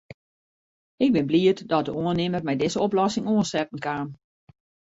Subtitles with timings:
[0.95, 4.07] Ik bin bliid dat de oannimmer mei dizze oplossing oansetten kaam.